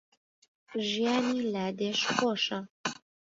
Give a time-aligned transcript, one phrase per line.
[0.87, 2.59] ژیانی لادێش خۆشە